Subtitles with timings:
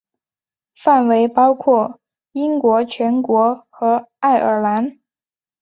[0.73, 1.99] 范围包括
[2.31, 4.97] 英国全国和爱尔兰。